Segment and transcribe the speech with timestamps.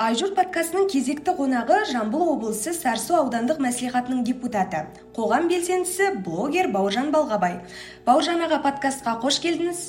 [0.00, 4.86] айжурт подкастының кезекті қонағы жамбыл облысы сарысу аудандық мәслихатының депутаты
[5.16, 7.58] қоғам белсендісі блогер бауыржан балғабай.
[8.06, 9.82] Бауыржан аға подкастқа қош келдіңіз.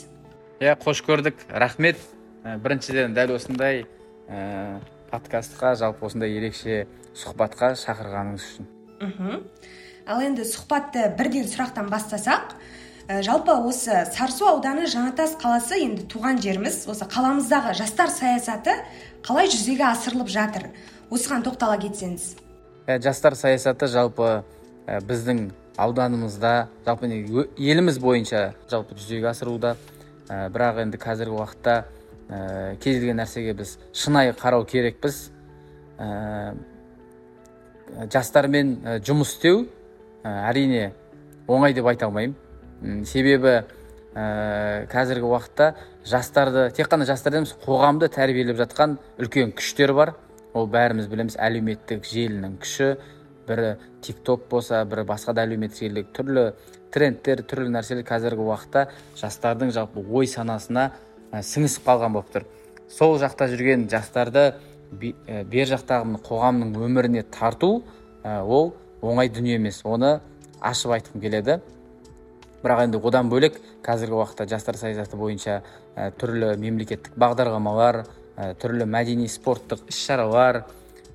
[0.59, 1.45] Иә қош көрдік.
[1.49, 2.01] Рахмет.
[2.43, 3.85] Ә, біріншіден дәл осындай
[4.27, 4.79] ә,
[5.11, 6.83] подкастқа жалпы осындай ерекше
[7.15, 8.69] сұхбатқа шақырғаныңыз үшін.
[8.99, 9.43] Мхм.
[10.07, 12.57] Ал енді сұхбатты бірден сұрақтан бастасақ
[13.05, 18.77] Э, жалпы осы сарысу ауданы жаңатас қаласы енді туған жеріміз осы қаламыздағы жастар саясаты
[19.23, 20.67] қалай жүзеге асырылып жатыр?
[21.13, 22.33] Осыған тоқтала кетсеңіз.
[22.87, 24.43] Ә, жастар саясаты жалпы
[24.85, 25.45] ә, біздің
[25.79, 26.53] ауданымызда
[26.85, 27.07] жалпы
[27.57, 29.77] еліміз бойынша жалпы жүзеге асырылуда.
[30.27, 31.77] Ә, бірақ енді қазіргі уақытта
[32.27, 35.29] ә, кез келген нәрсеге біз шынайы қарау керекпіз.
[35.97, 36.55] Ә,
[38.11, 39.67] жастармен жұмыс істеу
[40.23, 40.91] әрине
[41.47, 42.35] оңай деп айта алмаймын.
[43.07, 43.61] Себебі
[44.15, 45.73] ә, қазіргі уақытта
[46.05, 50.13] жастарды тек қана жастар емес қоғамды тәрбиелеп жатқан үлкен күштер бар.
[50.53, 52.93] Ол бәріміз білеміз әлеуметтік желінің күші.
[53.47, 53.75] Бірі
[54.05, 56.45] тик ток болса бірі басқа да әлеуметтік желілік түрлі
[56.93, 58.85] трендтер түрлі нәрселер қазіргі уақытта
[59.19, 60.91] жастардың жалпы ой санасына
[61.31, 62.45] ә, сіңісіп қалған болып тұр.
[62.87, 67.81] Сол жақта жүрген жастарды ә, бер жақтағы қоғамның өміріне тарту
[68.23, 69.81] ә, ол оңай дүние емес.
[69.83, 70.19] Оны
[70.61, 71.59] ашып айтқым келеді.
[72.63, 75.61] Бірақ енді одан бөлек қазіргі уақытта жастар саясаты бойынша
[75.95, 80.63] ә, түрлі мемлекеттік бағдарламалар ә, түрлі мәдени спорттық іс шаралар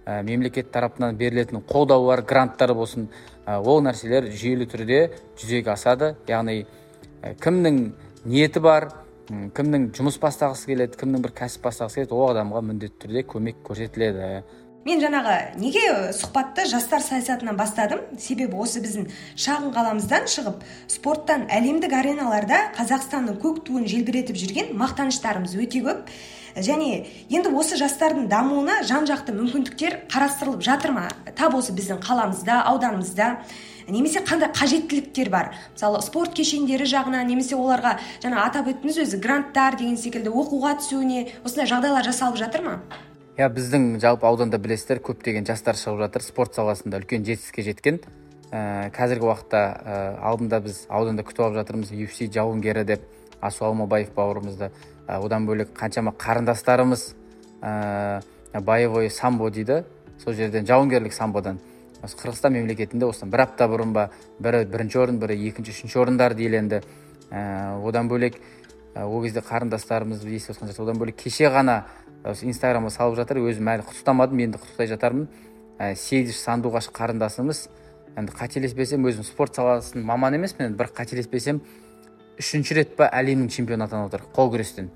[0.05, 3.09] ә, мемлекет тарапынан берілетін қолдаулар гранттар болсын
[3.49, 4.99] ол нәрселер жүйелі түрде
[5.41, 6.15] жүзеге асады.
[6.29, 6.67] Яғни
[7.41, 7.79] кімнің
[8.29, 8.91] ниеті бар
[9.29, 14.43] кімнің жұмыс бастағысы келеді кімнің бір кәсіп бастағысы келеді ол адамға міндетті түрде көмек көрсетіледі.
[14.89, 15.83] Мен жаңағы неге
[16.17, 18.01] сұхбатты жастар саясатынан бастадым?
[18.21, 25.57] Себебі осы біздің шағын қаламыздан шығып спорттан әлемдік ареналарда қазақстанның көк туын желбіретіп жүрген мақтаныштарымыз
[25.61, 26.07] өте көп.
[26.57, 31.09] Және енді осы жастардың дамуына жан жақты мүмкіндіктер қарастырылып жатыр ма?
[31.37, 33.29] Тап осы біздің қаламызда ауданымызда.
[33.89, 35.53] Немесе қандай қажеттіліктер бар?
[35.75, 41.29] Мысалы спорт кешендері жағынан немесе оларға жаңа атап өттіңіз өзі гранттар деген секілді оқуға түсуіне
[41.45, 42.77] осындай жағдайлар жасалып жатыр ма?
[43.39, 48.01] Иә біздің жалпы ауданда білесіздер көптеген жастар шығып жатыр спорт саласында үлкен жетістікке жеткен.
[48.51, 53.05] Ә, қазіргі уақытта ә, алдында біз ауданда күтіп алып жатырмыз UFC жауынгері деп
[53.41, 54.73] асу алмабаев бауырымызды.
[55.07, 57.05] Ә, одан бөлек қаншама қарындастарымыз
[57.63, 58.25] ә,
[58.59, 59.85] боевой самбо дейді.
[60.19, 61.61] Сол жерден жауынгерлік самбодан.
[62.03, 64.09] Осы қырғызстан мемлекетінде осыдан бір апта бұрын ба
[64.43, 66.83] бірі бірінші орын бірі екінші үшінші орындарды иеленді
[67.31, 68.41] ә, одан бөлек
[68.95, 71.85] ә, ол кезде қарындастарымыз естіп жатқан одан бөлек кеше ғана
[72.25, 73.43] инстаграмға салып жатыр.
[73.45, 75.29] Өзім әлі құттықтамадым енді құттықтай жатармын.
[75.79, 77.69] Ә, сегіз сандуғаш қарындасымыз.
[78.19, 81.61] Енді қателеспесем өзім спорт саласының маманы емеспін бірақ қателеспесем
[82.39, 84.91] үшінші рет па әлемнің чемпионы атанып отыр қол күрестен.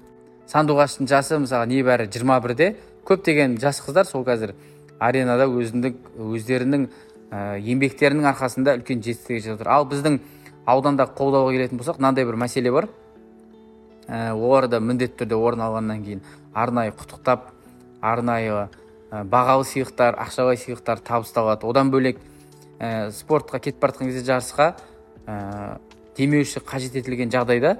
[0.50, 2.74] Сандуғаштың жасы мысалы небәрі жиырма бірде.
[3.06, 4.56] Көптеген жас қыздар сол қазір
[4.98, 6.88] аренада өзіндік өздерінің
[7.30, 9.70] ә, еңбектерінің арқасында үлкен жетістікке жетіп отыр.
[9.70, 10.18] Ал біздің
[10.66, 12.88] ауданда қолдауға келетін болсақ мынандай бір мәселе бар.
[14.08, 16.22] Ә, олар да міндетті түрде орын алғаннан кейін
[16.54, 17.48] арнайы құттықтап
[18.02, 21.66] арнайы ә, бағалы сыйлықтар ақшалай сыйлықтар табысталады.
[21.66, 22.18] Одан бөлек
[22.78, 24.74] ә, спортқа кетіп бара жатқан кезде жарысқа
[25.26, 25.78] ә,
[26.16, 27.76] демеуші қажет етілген жағдайда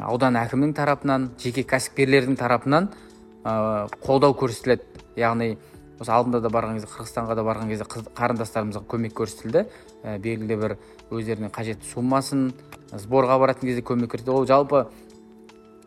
[0.00, 2.88] аудан әкімінің тарапынан жеке кәсіпкерлердің тарапынан
[3.44, 4.86] ә, қолдау көрсетіледі.
[5.18, 5.56] Яғни
[6.00, 7.84] осы алдында да барған кезде қырғызстанға да барған кезде
[8.16, 9.66] қарындастарымызға көмек көрсетілді.
[10.04, 10.76] Ә, белгілі бір
[11.10, 12.52] өздеріне қажетті суммасын
[12.94, 14.36] сборға баратын кезде көмек көрсетілді.
[14.38, 14.86] Ол жалпы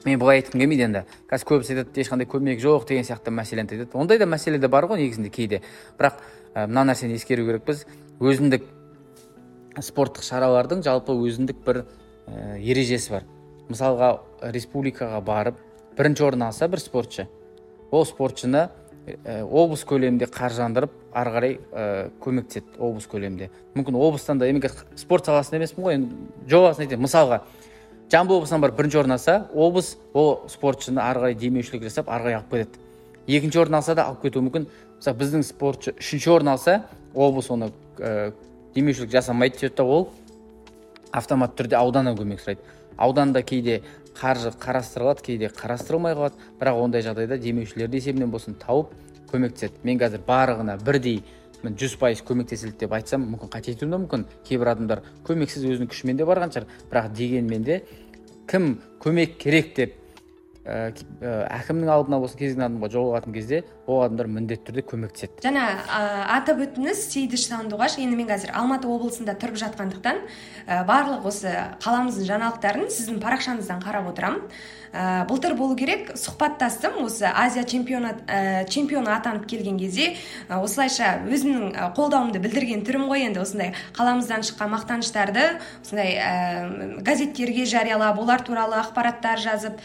[0.06, 1.02] мен былай айтқым келмейді енді.
[1.30, 3.91] Қазір көбісі айтады ешқандай көмек жоқ деген сияқты мәселені айтады.
[3.94, 5.62] Ондай да мәселе де бар ғой негізінде кейде.
[6.00, 6.19] Бірақ
[6.53, 7.86] ә, мына нәрсені ескеру керекпіз.
[8.19, 8.68] Өзіндік
[9.80, 11.84] спорттық шаралардың жалпы өзіндік бір
[12.28, 13.28] ә, ережесі бар.
[13.69, 14.14] Мысалға
[14.53, 15.59] республикаға барып
[15.97, 17.28] бірінші орын алса бір спортшы.
[17.91, 18.68] Ол спортшыны
[19.24, 23.50] ә, облыс көлемінде қаржыландырып ары қарай ә, көмектеседі облыс көлемінде.
[23.75, 24.50] Мүмкін облыстан да
[24.96, 26.16] спорт саласында емеспін ғой енді
[26.50, 27.03] жобасын айтайын.
[27.03, 27.44] Мысалға
[28.13, 32.35] жамбыл облысынан барып бірінші орын алса облыс ол спортшыны ары қарай демеушілік жасап ары қарай
[32.38, 32.84] алып кетеді
[33.28, 34.67] екінші орын алса да алып кетуі мүмкін.
[34.97, 36.84] Мысалы біздің спортшы үшінші орын алса
[37.14, 38.34] облыс оны ә,
[38.76, 40.09] демеушілік жасамайды сөйтеді да ол
[41.11, 42.61] автоматты түрде ауданнан көмек сұрайды.
[42.97, 43.82] Ауданда кейде
[44.20, 46.35] қаржы қарастырылады кейде қарастырылмай қалады.
[46.59, 48.93] Бірақ ондай жағдайда демеушілерді есебінен болсын тауып
[49.32, 49.82] көмектеседі.
[49.84, 51.23] Мен қазір барлығына бірдей
[51.64, 54.26] жүз пайыз көмектесілді деп айтсам мүмкін қате кетуім мүмкін.
[54.43, 56.67] Кейбір адамдар көмексіз өзінің күшімен де барған шығар.
[56.91, 57.82] Бірақ дегенмен де
[58.49, 59.99] кім көмек керек деп
[60.63, 65.43] әкімнің алдына болсын кез келген адамға жолығатын кезде ол адамдар міндетті түрде көмектеседі.
[65.43, 65.65] Жаңа
[66.37, 71.51] атап өттіңіз сейдіш сандуғаш енді мен қазір алматы облысында тұрып жатқандықтан ә, барлық осы
[71.83, 74.45] қаламыздың жаңалықтарын сіздің парақшаңыздан қарап отырамын
[74.93, 80.13] ә, былтыр болу керек сұхбаттастым осы азия чемпионат ә, чемпионы атанып келген кезде
[80.47, 85.45] ә, осылайша өзімнің қолдауымды білдірген түрім ғой енді осындай қаламыздан шыққан мақтаныштарды
[85.81, 89.81] осындай ә, газеттерге жариялап олар туралы ақпараттар жазып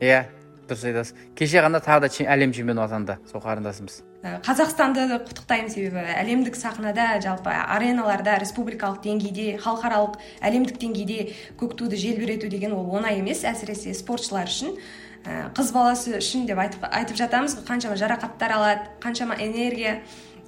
[0.00, 0.26] иә
[0.66, 1.14] дұрыс айтасыз.
[1.38, 3.16] Кеше ғана тағы да әлем чемпионы атанды.
[3.30, 4.00] Сол қарындасымыз.
[4.26, 6.02] Ә, қазақстанды құттықтаймын себебі.
[6.02, 13.20] Әлемдік сахнада жалпы ареналарда республикалық деңгейде халықаралық әлемдік деңгейде көк туды желбірету деген ол оңай
[13.20, 14.74] емес әсіресе спортшылар үшін.
[15.22, 17.60] Ә, қыз баласы үшін деп айтып, айтып жатамыз.
[17.66, 20.00] Қаншама жарақаттар алады қаншама энергия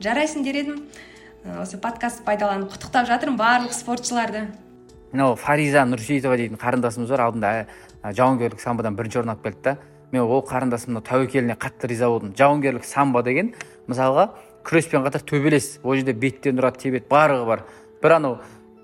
[0.03, 0.87] жарайсың дер едім.
[1.45, 4.49] Ә, осы подкаст пайдаланып құттықтап жатырмын барлық спортшыларды.
[5.13, 7.23] Мынау фариза нұрсейітова дейтін қарындасымыз бар.
[7.31, 7.53] Алдында
[8.05, 9.77] жауынгерлік самбодан бірінші орын алып келді да
[10.13, 12.35] мен ол қарындасымның тәуекеліне қатты риза болдым.
[12.37, 13.53] Жауынгерлік самбо деген
[13.89, 14.31] мысалға
[14.65, 15.79] күреспен қатар төбелес.
[15.83, 17.65] Ол жерде беттен ұрады тебеді барлығы бар.
[18.03, 18.39] Бір анау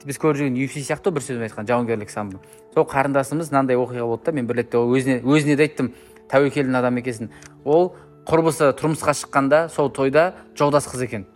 [0.04, 2.42] біз көріп жүрген UFC сияқты бір сөзбен айтқан жауынгерлік самбо
[2.74, 5.92] сол қарындасымыз мынандай оқиға болды да мен бір ретте өзіне өзіне де айттым.
[6.28, 7.30] Тәуекелдің адам екенсің.
[7.64, 7.92] Ол
[8.26, 11.26] құрбысы тұрмысқа шыққанда сол тойда жолдас қыз екен.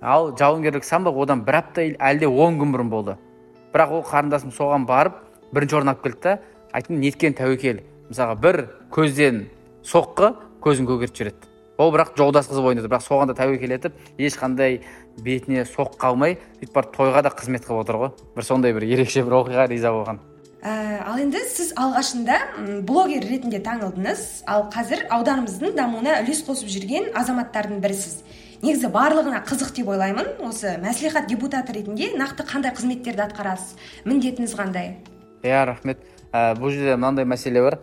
[0.00, 3.16] Ал жауынгерлік самбо одан бір апта әлде он күн бұрын болды.
[3.72, 5.20] Бірақ ол қарындасым соған барып
[5.52, 6.38] бірінші орын алып келді да
[6.72, 7.82] айттым неткен тәуекел.
[8.10, 8.60] Мысалға бір
[8.92, 9.46] көзден
[9.86, 10.34] соққы
[10.64, 11.48] көзін көгертіп жібереді.
[11.78, 14.82] Ол бірақ жолдас қыз ойнады бірақ соған да тәуекел етіп ешқандай
[15.24, 18.12] бетіне соққы алмай сөйтіп барып тойға да қызмет қылып отыр ғой.
[18.36, 20.20] Бір сондай бір ерекше бір оқиға риза болған.
[20.62, 22.36] Ә, ал енді сіз алғашында
[22.86, 28.20] блогер ретінде танылдыңыз ал қазір ауданымыздың дамуына үлес қосып жүрген азаматтардың бірісіз.
[28.62, 30.36] Негізі барлығына қызық деп ойлаймын.
[30.46, 33.74] Осы мәслихат депутаты ретінде нақты қандай қызметтерді атқарасыз?
[34.06, 34.92] Міндетіңіз қандай?
[35.42, 35.98] Иә рахмет.
[36.32, 37.78] Ә, бұл жерде мынандай мәселе бар.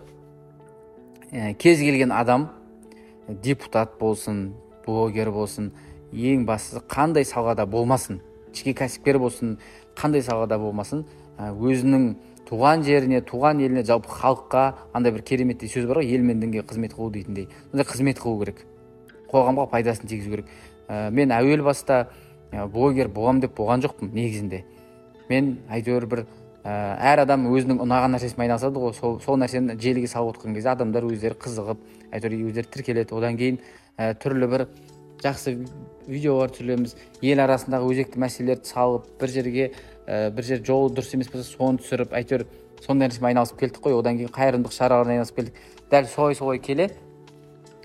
[1.31, 2.50] Ә, кез келген адам
[3.28, 4.50] депутат болсын
[4.86, 5.72] блогер болсын
[6.12, 8.22] ең бастысы қандай салада болмасын
[8.56, 9.60] жеке кәсіпкер болсын
[9.98, 11.06] қандай салада болмасын
[11.38, 12.16] ә, өзінің
[12.50, 14.63] туған жеріне туған еліне жалпы халыққа
[14.98, 17.48] андай бір кереметтей сөз бар ғой ел мен дінге қызмет қылу дейтіндей.
[17.69, 18.66] Сондай қызмет қылу керек.
[19.30, 20.50] Қоғамға пайдасын тигізу керек.
[20.88, 22.07] Ә, мен әуел баста
[22.52, 24.63] ә, блогер боламын деп болған жоқпын негізінде.
[25.30, 26.25] Мен әйтеуір бір
[26.63, 28.94] әр адам өзінің ұнаған нәрсесімен айналысады ғой.
[28.97, 33.15] Сол, сол нәрсені желіге салып отырған кезде адамдар өздері қызығып әйтеуір өздері тіркеледі.
[33.15, 33.59] Одан кейін
[33.97, 34.65] ә, түрлі бір
[35.23, 35.56] жақсы
[36.07, 36.95] видеолар түсіреміз.
[37.23, 39.71] Ел арасындағы өзекті мәселелерді салып бір жерге
[40.06, 42.45] ә, бір жер жол дұрыс емес болса соны түсіріп әйтеуір
[42.83, 43.95] сондай нәрсемен айналысып келдік қой.
[44.00, 45.61] Одан кейін қайырымдылық шараларына айналысып келдік.
[45.91, 46.89] Дәл солай солай келе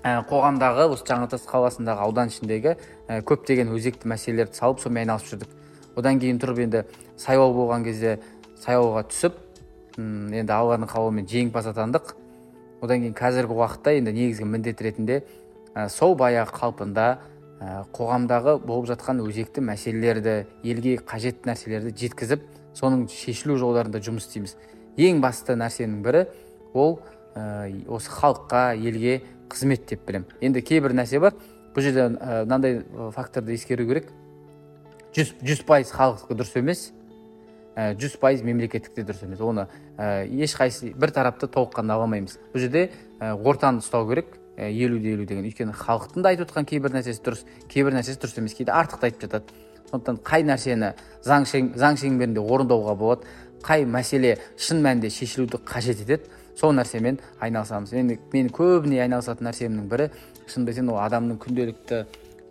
[0.03, 2.75] ә, қоғамдағы осы жаңатас қаласындағы аудан ішіндегі
[3.07, 5.55] ә, көптеген өзекті мәселелерді салып сонымен айналысып жүрдік.
[5.95, 6.83] Одан кейін тұрып енді
[7.17, 8.17] сайлау болған кезде
[8.65, 9.37] сайлауға түсіп
[9.97, 12.15] енді алланың қалауымен жеңімпаз атандық.
[12.83, 15.21] Одан кейін қазіргі уақытта енді негізгі міндет ретінде
[15.73, 17.05] ә, сол баяғы қалпында
[17.61, 22.43] ә, қоғамдағы болып жатқан өзекті мәселелерді елге қажетті нәрселерді жеткізіп
[22.75, 24.57] соның шешілу жолдарында жұмыс істейміз.
[24.97, 26.25] Ең басты нәрсенің бірі
[26.73, 26.99] ол
[27.35, 30.27] ә, осы халыққа елге қызмет деп білемін.
[30.41, 31.37] Енді кейбір нәрсе бар.
[31.75, 32.83] Бұл жерде мынандай
[33.15, 34.11] факторды ескеру керек.
[35.15, 36.85] Жүз пайыз халықтікі дұрыс емес.
[37.75, 39.41] Жүз пайыз мемлекеттікте дұрыс емес.
[39.43, 39.67] Оны
[39.97, 42.37] ә, ешқайсы бір тарапты толыққанды ала алмаймыз.
[42.53, 42.89] Бұл жерде
[43.19, 44.37] ә, ортаны ұстау керек.
[44.55, 45.43] Елу де елу деген.
[45.43, 48.55] Өйткені халықтың да айтып отқан кейбір нәрсесі дұрыс кейбір нәрсесі дұрыс емес.
[48.55, 49.57] Кейде артықты айтып жатады.
[49.89, 50.93] Сондықтан қай нәрсені
[51.27, 53.27] заң, шең, заң шеңберінде орындауға болады
[53.65, 57.93] қай мәселе шын мәнінде шешілуді қажет етеді сол нәрсемен айналысамыз.
[57.93, 60.09] Енді мен көбіне айналысатын нәрсемнің бірі
[60.47, 62.05] шынымды айтсам ол адамның күнделікті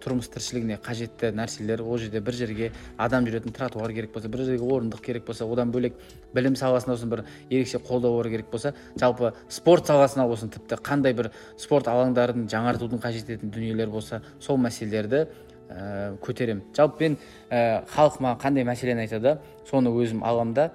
[0.05, 4.69] тұрмыс тіршілігіне қажетті нәрселер ол жерде бір жерге адам жүретін тротуар керек болса бір жерге
[4.69, 5.97] орындық керек болса одан бөлек
[6.35, 11.31] білім саласына болсын бір ерекше қолдау керек болса жалпы спорт саласына болсын тіпті қандай бір
[11.57, 15.27] спорт алаңдарын жаңартудың қажет ететін дүниелер болса сол мәселелерді
[15.69, 16.65] ә, көтеремін.
[16.77, 17.17] Жалпы мен
[17.51, 20.71] ә, халық маған қандай мәселені айтады соны өзім аламын да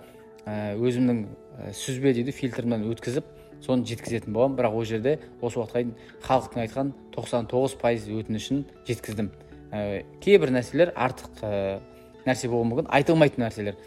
[0.45, 1.25] ә, өзімнің
[1.75, 4.57] сүзбе дейді фильтрімнен өткізіп соны жеткізетін боламын.
[4.57, 5.93] Бірақ ол жерде осы уақытқа дейін
[6.25, 9.31] халықтың айтқан 99 пайыз өтінішін жеткіздім.
[9.71, 11.79] Ә, кейбір нәрселер артық ә,
[12.25, 13.79] нәрсе болуы мүмкін айтылмайтын нәрселер.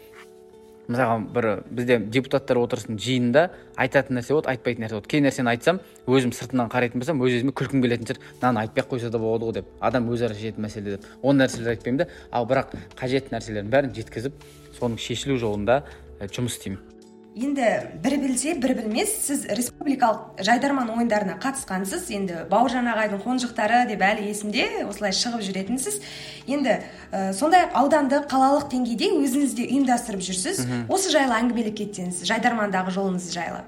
[0.83, 3.45] Мысалға бір бізде депутаттар отырысының жиынында
[3.79, 5.11] айтатын нәрсе болады айтпайтын нәрсе болады.
[5.13, 5.79] Кей нәрсені айтсам
[6.11, 8.19] өзім сыртынан қарайтын болсам өз өзіме күлкім келетін шығар.
[8.41, 9.73] Мынаны айтпай ақ қойса да болады ғой деп.
[9.79, 11.07] Адам өзара шешетін мәселе деп.
[11.21, 12.09] Ол нәрселерді айтпаймын да.
[12.31, 15.85] Ал бірақ қажетті нәрселердің бәрін жеткізіп соның шешілу жолында
[16.19, 16.92] жұмыс істеймін.
[17.35, 17.67] Енді
[18.03, 22.05] бір білсе бір білмес сіз республикалық жайдарман ойындарына қатысқансыз.
[22.13, 25.99] Енді бауыржан ағайдың қонжықтары деп әлі есімде осылай шығып жүретінсіз.
[26.47, 26.77] Енді
[27.11, 30.63] ә, сондай ақ аудандық қалалық деңгейде өзіңіз де ұйымдастырып жүрсіз.
[30.89, 33.63] Осы жайлы әңгімелеп кетсеңіз жайдармандағы жолыңыз жайлы.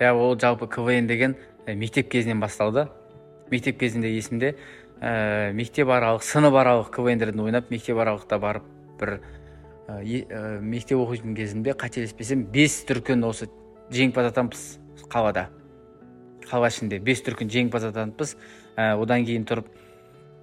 [0.00, 2.88] Иә ол жалпы квн деген мектеп кезінен басталды.
[3.50, 4.56] Мектеп кезінде есімде
[5.00, 8.66] ә, мектеп аралық сынып аралық квндерден ойнап мектеп аралықта барып
[8.98, 9.20] бір
[9.88, 13.48] ә, мектеп оқитын кезімде қателеспесем бес дүркін осы
[13.92, 14.62] жеңімпаз атанбыз
[15.12, 15.48] қалада.
[16.48, 18.36] Қала ішінде бес дүркін жеңімпаз атаныппыз
[18.76, 19.68] ә, одан кейін тұрып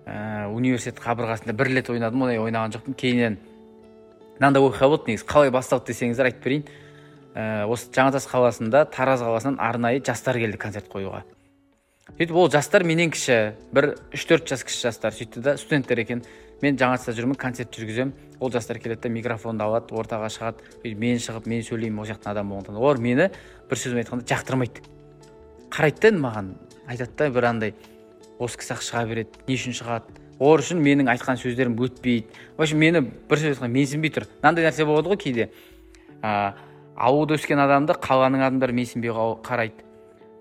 [0.05, 2.27] ә, университет қабырғасында бір рет ойнадым.
[2.27, 2.97] Ондай ойнаған жоқпын.
[2.97, 3.37] Кейіннен
[4.37, 5.27] мынандай оқиға болды негізі.
[5.29, 6.65] Қалай басталды десеңіздер айтып берейін.
[7.33, 11.23] Ә, осы жаңатас қаласында тараз қаласынан арнайы жастар келді концерт қоюға.
[12.11, 15.15] Сөйтіп ол жастар менен кіші бір үш төрт жас кіші жастар.
[15.15, 16.25] Сөйтті да студенттер екен.
[16.61, 18.13] Мен жаңатаста жүрмін концерт жүргіземін.
[18.39, 20.65] Ол жастар келеді да микрофонды алады ортаға шығады.
[20.97, 22.77] Мен шығып мен сөйлеймін ол жақтан адам болғандықтан.
[22.81, 23.29] Олар мені
[23.69, 24.85] бір сөзбен айтқанда жақтырмайды.
[25.71, 26.53] Қарайды да маған
[26.87, 27.75] айтады да бір андай
[28.39, 30.17] осы кісі ақ шыға береді не үшін шығады?
[30.41, 32.25] Олар үшін менің айтқан сөздерім өтпейді.
[32.57, 34.25] В общем мені бір сөз айтқанда менсінбей тұр.
[34.41, 35.51] Мынандай нәрсе болады ғой кейде.
[36.23, 36.53] Ә,
[36.97, 39.13] ауылда өскен адамды қаланың адамдары менсінбей
[39.45, 39.85] қарайды.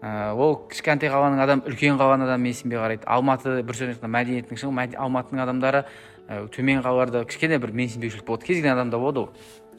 [0.01, 3.05] Ә, ол кішкентай қаланың адамы үлкен қаланың адамы менсінбей қарайды.
[3.05, 5.85] Алматы бір сөз айтқанда мәдениеттің шыңы алматының адамдары
[6.31, 8.47] төмен қалаларда кішкене бір менсінбеушілік болады.
[8.47, 9.31] Кез келген адамда болады ол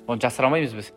[0.08, 0.92] оны жасыра алмаймыз біз.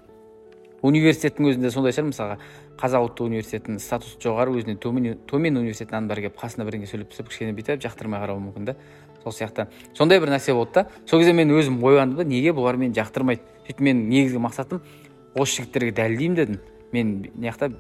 [0.83, 2.11] Университеттің өзінде сондай шығар.
[2.11, 2.39] Мысалға
[2.81, 7.31] қазақ ұлттық университетінің статусы жоғары өзінен төмен, төмен университеттің адамдары келіп қасына бірдеңе сөйлеп тастап
[7.31, 8.75] кішкене бүйтіп жақтырмай қарауы мүмкін да.
[9.23, 9.69] Сол сияқты.
[9.95, 10.87] Сондай бір нәрсе болды да.
[11.07, 13.47] Сол кезде мен өзім ойландым да неге бұлар мені жақтырмайды?
[13.65, 14.83] Сөйтіп менің негізгі мақсатым
[15.35, 16.61] осы жігіттерге дәлелдеймін дедім.
[16.93, 17.71] Мен мына жақта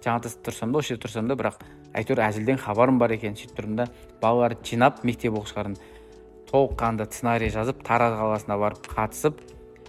[0.00, 1.60] жаңатаста тұрсам да осы жерде тұрсам да бірақ
[1.92, 3.36] әйтеуір әзілден хабарым бар екен.
[3.36, 3.88] Сөйтіп тұрмын да
[4.22, 5.76] балаларды жинап мектеп оқушыларын
[6.50, 9.40] толыққанды сценарий жазып тараз қаласына барып қатысып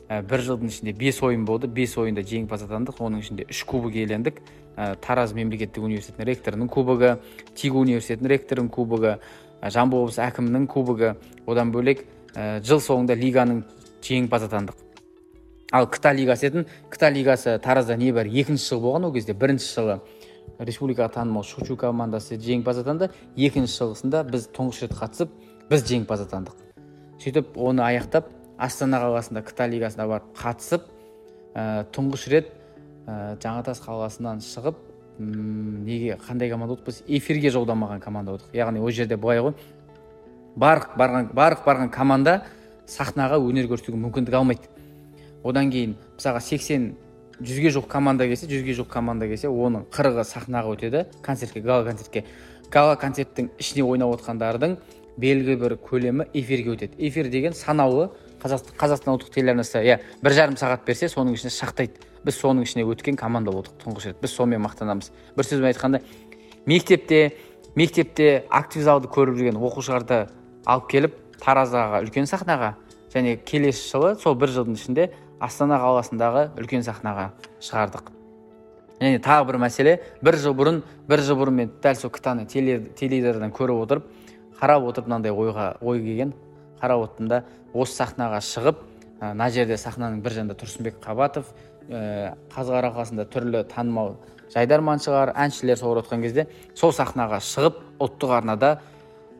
[0.09, 1.67] ә, бір жылдың ішінде бес ойын болды.
[1.67, 4.41] Бес ойында жеңімпаз атандық оның ішінде үш кубок иелендік.
[4.75, 7.17] Ә, тараз мемлекеттік университетінің ректорының кубогы
[7.55, 9.17] тигу университетінің ректорының кубогы
[9.63, 11.15] жамбыл облысы әкімінің кубогы.
[11.47, 13.63] Одан бөлек ә, жыл соңында лиганың
[14.03, 14.85] жеңімпазы атандық
[15.71, 19.99] ал кта лигасы етін кта лигасы таразда небәрі екінші жыл болған ол кезде бірінші жылы
[20.57, 25.35] республикаға танымал шучу командасы жеңімпаз атанды екінші жылғысында біз тұңғыш рет қатысып
[25.69, 26.57] біз жеңімпаз атандық
[27.21, 30.85] сөйтіп оны аяқтап астана қаласында кта лигасына барып қатысып
[31.53, 32.53] ә, тұңғыш рет
[33.05, 34.79] ә, жаңатас қаласынан шығып
[35.19, 39.53] неге қандай команда болдық біз эфирге жолдамаған команда болдық яғни ол жерде былай ғой.
[40.55, 42.41] Барлық барған барлық барған команда
[42.87, 44.69] сахнаға өнер көрсетуге мүмкіндік алмайды.
[45.43, 46.93] Одан кейін мысалға сексен
[47.39, 51.05] жүзге жуық команда келсе жүзге жуық команда келсе оның қырығы сахнаға өтеді.
[51.21, 52.25] Концертке гала концертке.
[52.71, 54.77] Гала концерттің ішіне ойнап отқандардың
[55.19, 56.95] белгілі бір көлемі эфирге өтеді.
[56.97, 58.09] Эфир деген санаулы
[58.41, 63.17] қазақстан ұлттық телеарнасы иә бір жарым сағат берсе соның ішінде шақтайды біз соның ішіне өткен
[63.19, 64.19] команда болдық тұңғыш рет.
[64.21, 65.11] Біз сонымен мақтанамыз.
[65.35, 66.01] Бір сөзбен айтқанда
[66.65, 67.33] мектепте
[67.75, 70.27] мектепте актив залды көріп жүрген оқушыларды
[70.65, 72.73] алып келіп тараздағы үлкен сахнаға
[73.13, 75.09] және келесі жылы сол бір жылдың ішінде
[75.39, 77.31] астана қаласындағы үлкен сахнаға
[77.63, 78.11] шығардық.
[78.99, 83.53] Және тағы бір мәселе бір жыл бұрын бір жыл бұрын мен дәл сол ктаны теледидардан
[83.55, 84.09] көріп отырып
[84.59, 86.33] қарап отырып мынандай ойға ой келген.
[86.81, 88.83] Қарап отырдым да осы сахнаға шығып
[89.21, 91.49] мына жерде сахнаның бір жағында тұрсынбек қабатов
[91.89, 94.15] ә, қазылар алқасында түрлі танымал
[94.53, 98.71] жайдарманшылар әншілер солар отқан кезде сол сахнаға шығып ұлттық арнада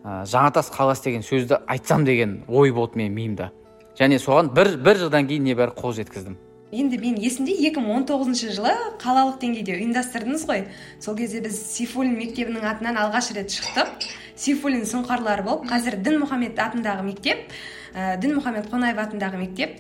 [0.04, 3.52] ә, жаңатас қаласы деген сөзді айтсам деген ой болды менің миымда.
[4.00, 6.38] Және соған бір бір жылдан кейін небәрі қол жеткіздім.
[6.72, 10.68] Енді мен есімде 2019 жылы қалалық деңгейде ұйымдастырдыңыз ғой.
[11.02, 14.06] Сол кезде біз сейфуллин мектебінің атынан алғаш рет шықтық.
[14.38, 17.50] Сейфуллин сұңқарлары болып қазір дінмұхаммед атындағы мектеп
[17.94, 19.80] ә, дінмұхаммед қонаев атындағы мектеп.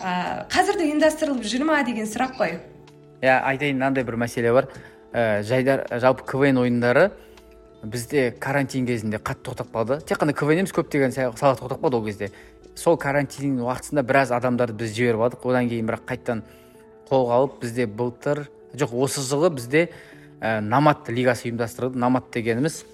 [0.00, 2.56] Ә, қазір де ұйымдастырылып жүр ма деген сұрақ қой.
[3.20, 4.70] Иә айтайын мынандай бір мәселе бар.
[5.12, 7.10] Ә, жайдар жалпы квн ойындары
[7.82, 10.00] бізде карантин кезінде қатты тоқтап қалды.
[10.04, 12.30] Тек қана квн емес көптеген сала тоқтап қалды ол кезде.
[12.76, 15.44] Сол карантин уақытысында біраз адамдарды біз жіберіп алдық.
[15.50, 16.42] Одан кейін бірақ қайтадан
[17.10, 19.88] қолға алып бізде былтыр жоқ осы жылы бізде
[20.40, 21.98] ә, намат лигасы ұйымдастырылды.
[21.98, 22.84] Намат дегеніміз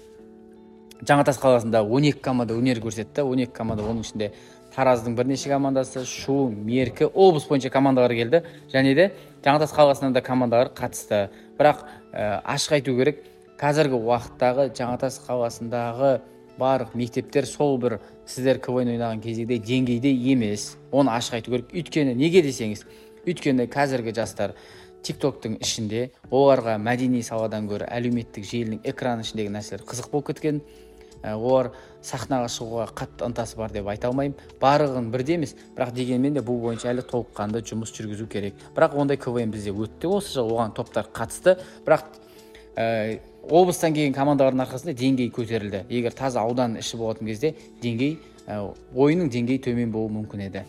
[1.01, 4.31] жаңатас қаласында 12 команда өнер көрсетті 12 команда оның ішінде
[4.75, 8.43] тараздың бірнеше командасы шу меркі облыс бойынша командалар келді.
[8.73, 9.11] Және де
[9.45, 11.29] жаңатас қаласынан да командалар қатысты.
[11.57, 13.23] Бірақ ә, ашық айту керек
[13.57, 16.19] қазіргі уақыттағы жаңатас қаласындағы
[16.59, 20.75] барлық мектептер сол бір сіздер квн ойнаған кездегідей деңгейде емес.
[20.91, 21.71] Оны ашық айту керек.
[21.73, 22.85] Өйткені неге десеңіз
[23.27, 24.55] өйткені қазіргі жастар
[25.03, 30.61] тик токтың ішінде оларға мәдени саладан гөрі әлеуметтік желінің экран ішіндегі нәрселер қызық болып кеткен.
[31.23, 31.71] Ә, олар
[32.05, 34.37] сахнаға шығуға қатты ынтасы бар деп айта алмаймын.
[34.61, 38.59] Барлығын бірдей емес бірақ дегенмен де бұл бойынша әлі толыққанды жұмыс жүргізу керек.
[38.75, 40.11] Бірақ ондай квн бізде өтті.
[40.13, 41.57] Осы жылы оған топтар қатысты.
[41.87, 42.05] Бірақ
[42.75, 45.83] ә, облыстан келген командалардың арқасында деңгей көтерілді.
[45.89, 48.59] Егер таза аудан іші болатын кезде деңгей ә,
[48.95, 50.63] ойынның деңгейі төмен болуы мүмкін еді.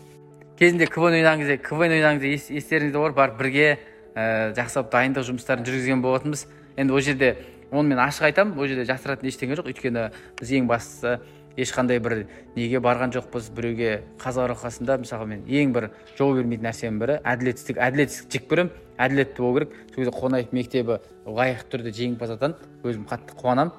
[0.59, 3.67] Кезінде квн ойнаған кезде квн ойнаған кезде естеріңізде бар барып бірге
[4.15, 6.45] ә, жақсылап дайындық жұмыстарын жүргізген болатынбыз.
[6.77, 7.35] Енді ол жерде
[7.71, 9.71] оны мен ашық айтамын ол жерде жасыратын ештеңе жоқ.
[9.71, 10.09] Өйткені
[10.39, 11.19] біз ең бастысы
[11.59, 16.99] ешқандай бір неге барған жоқпыз біреуге қазылар алқасында мысалға мен ең бір жол бермейтін нәрсенің
[17.01, 19.77] бірі әділетсіздік әділетсіздік жек көремін әділетті болу керек.
[19.93, 22.67] Сол кезде қонаев мектебі лайықты түрде жеңімпаз атанды.
[22.83, 23.73] Өзім қатты қуанамын.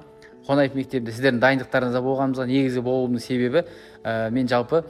[0.47, 3.61] Қонаев мектебінде сіздердің дайындықтарыңызда болғанымызға негізгі болуымның себебі
[4.03, 4.81] ә, мен жалпы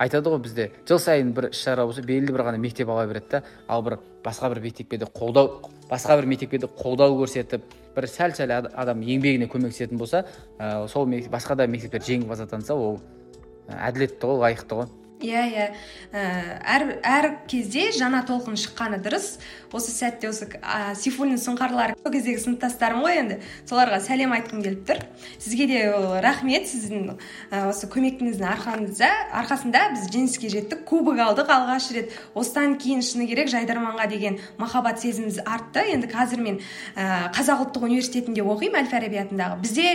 [0.00, 3.36] айтады ғой бізде жыл сайын бір іс шара болса белгілі бір ғана мектеп ала береді
[3.36, 5.60] да ал бір басқа бір мектепке де қолдау
[5.90, 10.24] басқа бір мектепке де қолдау көрсетіп бір сәл сәл адам еңбегіне көмектесетін болса
[10.58, 12.98] ә, сол басқа да мектептер жеңімпаз атанса ол
[13.68, 14.88] әділетті ғой лайықты ғой.
[15.24, 15.66] Иә иә.
[16.14, 19.38] Әр әр кезде жаңа толқын шыққаны дұрыс.
[19.74, 24.84] Осы сәтте осы ә, сейфуллин сұңқарлар сол кездегі сыныптастарым ғой енді соларға сәлем айтқым келіп
[24.86, 25.00] тұр.
[25.42, 25.80] Сізге де
[26.22, 26.68] рахмет.
[26.70, 27.16] Сіздің
[27.50, 29.08] ә, осы көмегіңіздің арқаңызда
[29.40, 32.14] арқасында біз жеңіске жеттік кубок алдық алғаш рет.
[32.38, 35.88] Осыдан кейін шыны керек жайдарманға деген махаббат сезіміміз артты.
[35.96, 36.60] Енді қазір мен
[36.94, 39.58] ә, қазақ ұлттық университетінде оқимын әл фараби атындағы.
[39.64, 39.88] Бізде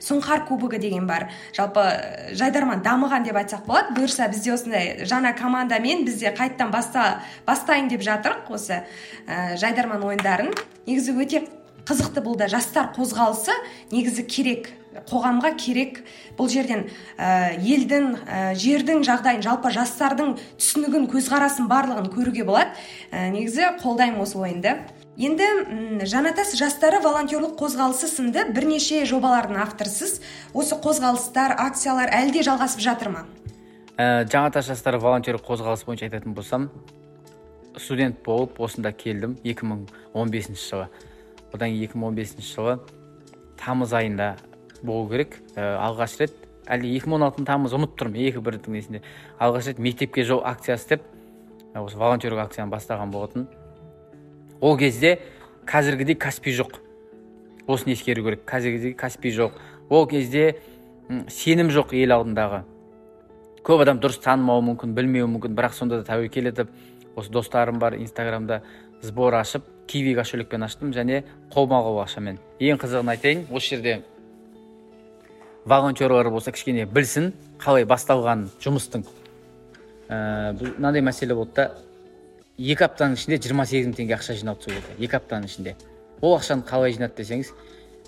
[0.00, 1.28] сұңқар кубогы деген бар.
[1.52, 1.84] Жалпы
[2.32, 3.92] жайдарман дамыған деп айтсақ болады.
[4.00, 4.75] Бұйырса бізде осындай
[5.08, 8.82] жаңа командамен бізде қайттан баста бастайын деп жатырық осы
[9.26, 10.52] ә, жайдарман ойындарын.
[10.86, 11.44] Негізі өте
[11.86, 13.54] қызықты бұл да жастар қозғалысы.
[13.92, 14.72] Негізі керек
[15.06, 16.02] қоғамға керек.
[16.38, 22.72] Бұл жерден ә, елдің ә, жердің жағдайын жалпы жастардың түсінігін көзқарасын барлығын көруге болады.
[23.10, 24.76] Ә, негізі қолдаймын осы ойынды.
[25.16, 30.18] Енді жанатас жастары волонтерлық қозғалысы сынды бірнеше жобалардың авторысыз
[30.52, 33.24] осы қозғалыстар акциялар әлде жалғасып жатыр ма?
[33.96, 36.68] Ә, жаңатас жастары волонтерлік қозғалысы бойынша айтатын болсам
[37.76, 40.88] студент болып осында келдім 2015 жылы.
[41.52, 42.78] Одан кейін 2015 жылы
[43.56, 44.36] тамыз айында
[44.82, 45.40] болу керек.
[45.56, 46.36] Ә, алғаш рет
[46.66, 49.02] әлде 2016 тамыз ұмытып тұрмын екі бірдің несінде.
[49.38, 51.08] Алғаш рет мектепке жол акциясы деп
[51.72, 53.48] ә, осы волонтерлік акцияны бастаған болатын.
[54.60, 55.18] Ол кезде
[55.66, 56.80] қазіргідей каспи жоқ.
[57.66, 58.44] Осыны ескеру керек.
[58.44, 59.56] Қазіргідей каспи жоқ.
[59.88, 60.56] Ол кезде
[61.28, 62.64] сенім жоқ ел алдындағы.
[63.66, 65.56] Көп адам дұрыс танымауы мүмкін білмеуі мүмкін.
[65.58, 66.70] Бірақ сонда да тәуекел етіп
[67.18, 68.60] осы достарым бар инстаграмда
[69.02, 73.96] сбор ашып киви кошелекпен аштым және қолма қол ақшамен ең қызығын айтайын осы жерде
[75.66, 79.02] волонтерлар болса кішкене білсін қалай басталғанын жұмыстың.
[80.08, 81.70] Ә, мынандай мәселе болды да
[82.58, 85.74] екі аптаның ішінде 28 сегіз мың теңге ақша жиналды сол жерде екі аптаның ішінде.
[86.22, 87.50] Ол ақшаны қалай жинады десеңіз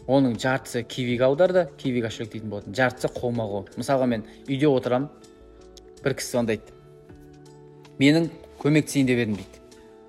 [0.07, 2.75] оның жартысы кивиге аударды киви кошелек дейтін болатын.
[2.79, 3.67] Жартысы қолма қол.
[3.77, 5.11] Мысалға мен үйде отырамын
[6.05, 6.75] бір кісі звондайды
[7.99, 8.31] менің
[8.63, 9.63] көмектесейін деп едім дейді.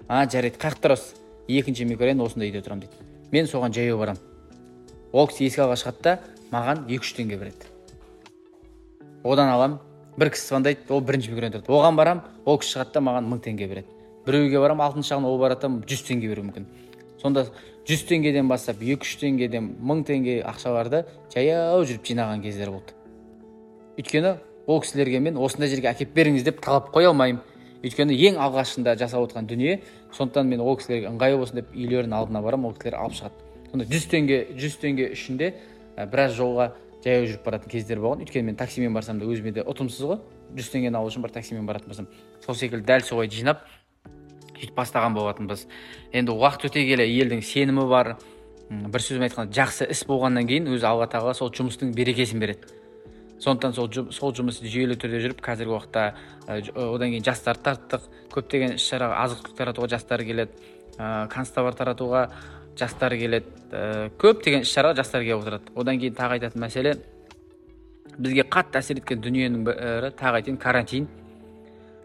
[0.07, 3.05] А жарайды қай жақта тұрасыз екінші микрорайон осындай үйде тұрамын дейді.
[3.31, 4.21] Мен соған жаяу барамын
[5.13, 6.17] ол кісі есік алдыға шығады да
[6.53, 7.69] маған екі үш теңге береді.
[9.23, 9.79] Одан аламын
[10.17, 11.79] бір кісі звондайды ол бірінші микрорайонда тұрады.
[11.79, 13.99] Оған барамын ол кісі шығады да маған мың теңге береді
[14.29, 16.67] біреуге барамын алтыншы жағын ол барады да жүз теңге беруі мүмкін.
[17.21, 17.45] Сонда
[17.87, 22.93] жүз теңгеден бастап екі үш теңгеден мың теңге ақшаларды жаяу жүріп жинаған кездер болды.
[23.97, 24.35] Өйткені
[24.69, 27.41] ол кісілерге мен осындай жерге әкеліп беріңіз деп талап қоя алмаймын.
[27.81, 29.79] Өйткені ең алғашында жасап отқан дүние
[30.13, 33.47] сондықтан мен ол кісілерге ыңғайлы болсын деп үйлерінің алдына барамын ол кісілер алып шығады.
[33.71, 35.53] Сонда жүз теңге жүз теңге ішінде
[36.11, 36.71] біраз жолға
[37.03, 38.25] жаяу жүріп баратын кездер болған.
[38.25, 40.19] Өйткені мен таксимен барсам да өзіме де ұтымсыз ғой.
[40.57, 42.09] Жүз теңгені алу үшін бір таксимен баратын болсам
[42.45, 43.63] сол секілді дәл солай жинап
[44.59, 45.67] сөйтіп бастаған болатынбыз.
[46.11, 48.17] Енді уақыт өте келе елдің сенімі бар.
[48.69, 52.67] Бір сөзбен айтқанда жақсы іс болғаннан кейін өзі алла тағала сол жұмыстың берекесін береді.
[53.39, 56.03] Сондықтан сол сол жұмысты жүйелі түрде жүріп қазіргі уақытта
[56.75, 58.07] одан кейін жастарды тарттық.
[58.33, 60.51] Көптеген іс шараға азық түлік таратуға жастар келеді.
[60.97, 62.25] Ә, канцтовар таратуға
[62.77, 63.47] жастар келеді.
[63.71, 65.71] Ә, көптеген іс шараға жастар келіп отырады.
[65.75, 66.97] Одан кейін тағы айтатын мәселе
[68.19, 71.07] бізге қатты әсер еткен дүниенің бірі тағы айтайын карантин.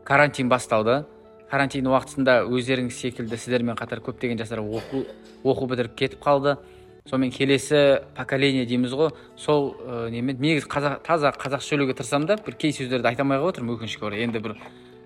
[0.05, 1.03] Карантин басталды.
[1.51, 5.05] Карантин уақытысында өздеріңіз секілді сіздермен қатар көптеген жастар оқу
[5.45, 6.57] оқу бітіріп кетіп қалды.
[7.05, 9.11] Сонымен келесі поколение дейміз ғой.
[9.37, 10.39] Сол ә, немен?
[10.41, 14.07] Негізі қазақ таза қазақша сөйлеуге тырысамын да бір кей сөздерді айта алмай қалып отырмын өкінішке
[14.09, 14.23] орай.
[14.25, 14.55] Енді бір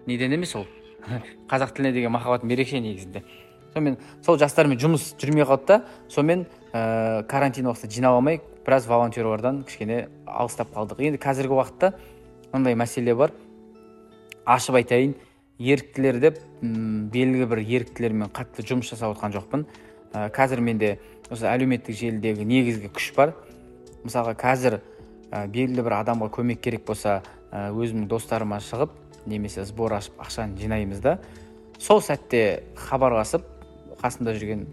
[0.06, 0.68] неден емес ол?
[1.50, 3.24] Қазақ тіліне деген махаббатым ерекше негізінде.
[3.74, 9.64] Сонымен сол жастармен жұмыс жүрмей қалды да сонымен ә, карантин уақытында жинала алмай біраз волонтерлардан
[9.66, 11.02] кішкене алыстап қалдық.
[11.02, 11.96] Енді қазіргі уақытта
[12.52, 13.34] мындай мәселе бар.
[14.46, 15.16] Ашып айтайын
[15.58, 19.66] еріктілер деп белгілі бір еріктілермен қатты жұмыс жасап отқан жоқпын.
[20.14, 20.98] Ә, қазір менде
[21.30, 23.34] осы әлеуметтік желідегі негізгі күш бар.
[24.04, 24.78] Мысалға қазір
[25.30, 27.20] ә, белгілі бір адамға көмек керек болса
[27.52, 28.94] ә, өзімнің достарыма шығып
[29.28, 31.18] немесе сбор ашып ақшаны жинаймыз да.
[31.78, 33.44] Сол сәтте хабарласып
[34.00, 34.66] қасымда жүрген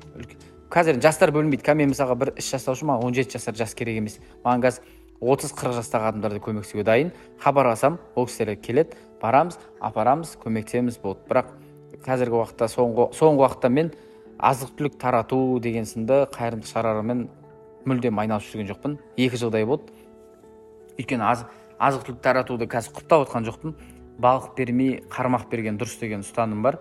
[0.71, 3.75] қазір жастар бөлінбейді қазір мен мысалға бір іс жасау үшін маған он жеті жасар жас
[3.75, 4.19] керек емес.
[4.45, 7.11] Маған қазір отыз қырық жастағы адамдар да көмектесуге дайын.
[7.39, 11.21] Хабарласам ол кісілер келеді барамыз апарамыз көмектесеміз болды.
[11.29, 11.53] Бірақ
[12.05, 13.91] қазіргі уақытта соңғы, соңғы уақытта мен
[14.39, 17.27] азық түлік тарату деген сынды қайырымдылық шаралармен
[17.85, 18.97] мүлдем айналысып жүрген жоқпын.
[19.17, 19.93] Екі жылдай болды.
[20.99, 21.45] Өйткені аз,
[21.79, 23.75] азық түлік таратуды қазір құптап отқан жоқпын.
[24.19, 26.79] Балық бермей қармақ берген дұрыс деген ұстаным бар.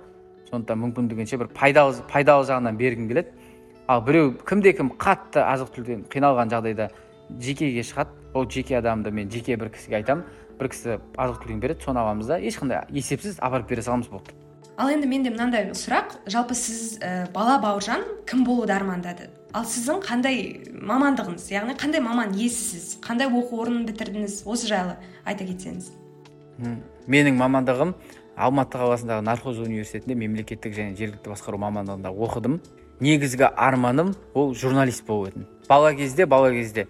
[0.50, 3.34] Сондықтан мүмкіндігінше бір пайдалы пайдалы жағынан бергім келеді.
[3.88, 6.90] Ал біреу кімде кім қатты азық түліктен қиналған жағдайда
[7.40, 8.14] жекеге шығады.
[8.34, 10.24] Ол жеке адамды мен жеке бір кісіге айтамын.
[10.58, 14.30] Бір кісі азық түлігін береді соны аламыз да ешқандай есепсіз апарып бере саламыз болды.
[14.76, 16.18] Ал енді менде мынандай сұрақ.
[16.26, 19.30] Жалпы сіз ә, бала бауыржан кім болуды армандады?
[19.54, 20.40] Ал сіздің қандай
[20.74, 24.42] мамандығыңыз яғни қандай маман иесісіз қандай оқу орнын бітірдіңіз?
[24.50, 25.92] Осы жайлы айта кетсеңіз.
[27.06, 27.94] Менің мамандығым
[28.34, 32.58] алматы қаласындағы нархоз университетінде мемлекеттік және жергілікті басқару мамандығында оқыдым.
[33.00, 36.86] Негізгі арманым ол журналист болу еді бала кезде бала кезде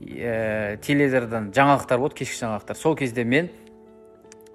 [0.00, 2.76] ә, теледидардан жаңалықтар болды кешкі жаңалықтар.
[2.76, 3.50] Сол кезде мен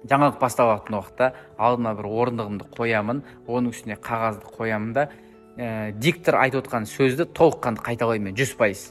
[0.08, 5.08] жаңалық басталатын уақытта алдыма бір орындығымды қоямын оның үстіне қағазды қоямын да
[5.56, 8.84] ә, диктор айтып отқан сөзді толыққанды қайталаймын жүз пайыз.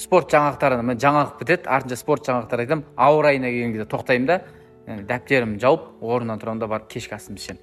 [0.00, 2.84] Спорт жаңалықтарын мен жаңалық бітеді артынша спорт жаңалықтар айтамын.
[2.96, 4.40] Ауа райына келген кезде тоқтаймын да
[4.86, 7.60] дәптерімді жауып орнымнан тұрамын да барып кешкі асымды ішемін.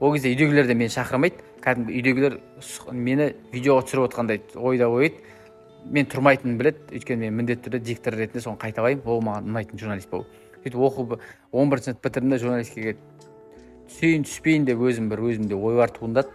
[0.00, 1.42] Ол кезде үйдегілер де мені шақырмайды.
[1.64, 2.38] Кәдімгі үйдегілер
[2.92, 5.22] мені видеоға түсіріп отқандай ойда ойлайды
[5.90, 6.84] мен тұрмайтынымды біледі.
[6.92, 9.02] Өйткені мен міндетті түрде диктор ретінде соны қайталаймын.
[9.06, 10.26] Ол маған ұнайтын журналист болу.
[10.66, 11.20] Сөйтіп оқу
[11.52, 12.98] он бірінші сынып бітірдім де журналистикаға
[13.86, 16.34] түсейін түспейін деп өзім бір өзімде ойлар туындады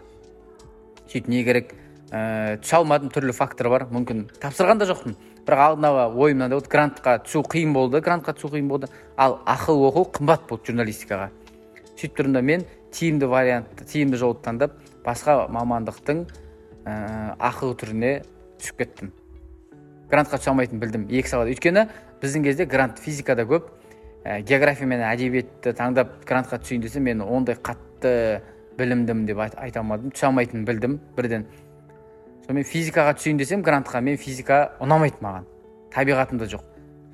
[1.12, 1.74] сөйтіп не керек
[2.12, 5.16] ә, түсе алмадым түрлі фактор бар мүмкін тапсырған да жоқпын.
[5.48, 8.90] Бірақ алдына ойым мынандай болды грантқа түсу қиын болды грантқа түсу қиын болды.
[9.18, 11.32] Ал ақыл оқу қымбат болды журналистикаға.
[11.96, 16.24] Сөйтіп тұрмын да мен тиімді вариантты тиімді жолды таңдап басқа мамандықтың
[16.86, 16.94] ә,
[17.40, 18.14] ақыл түріне
[18.62, 19.14] түсіп кеттім.
[20.12, 21.54] Грантқа түсе алмайтынымды білдім екі сағат.
[21.56, 21.88] Өйткені
[22.22, 23.72] біздің кезде грант физикада көп.
[24.24, 28.42] Ә, география мен әдебиетті таңдап грантқа түсейін десем мен ондай қатты
[28.78, 30.12] білімдімін деп айта алмадым.
[30.12, 31.48] Түсе алмайтынымды білдім бірден.
[32.46, 35.48] Сонымен физикаға түсейін десем грантқа мен физика ұнамайды маған.
[35.94, 36.64] Табиғатымда жоқ.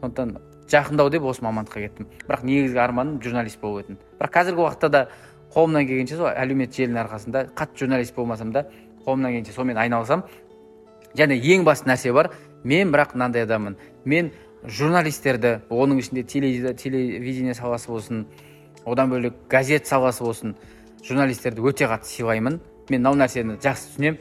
[0.01, 0.37] Сондықтан
[0.71, 2.09] жақындау деп осы мамандыққа кеттім.
[2.27, 5.07] Бірақ негізгі арманым журналист болу еді бірақ қазіргі уақытта да
[5.53, 8.65] қолымнан келгенше сол әлеуметтік желінің арқасында қатты журналист болмасам да
[9.05, 10.25] қолымнан келгенше сонымен айналысамын
[11.15, 12.31] және ең басты нәрсе бар
[12.63, 13.77] мен бірақ мынандай адаммын.
[14.05, 14.31] Мен
[14.65, 18.25] журналистерді оның ішінде телевидение саласы болсын
[18.85, 20.55] одан бөлек газет саласы болсын
[21.05, 22.59] журналистерді өте қатты сыйлаймын.
[22.89, 24.19] Мен мынау нәрсені жақсы түсінемін.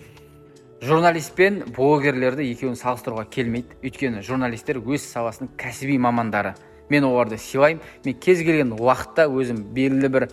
[0.83, 3.79] Журналист пен блогерлерді екеуін салыстыруға келмейді.
[3.83, 6.55] Өйткені журналистер өз саласының кәсіби мамандары.
[6.91, 7.83] Мен оларды сыйлаймын.
[8.05, 10.29] Мен кез келген уақытта өзім белгілі бір